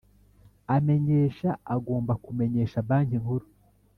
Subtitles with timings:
[0.75, 3.45] amenyesha agomba kumenyesha Banki Nkuru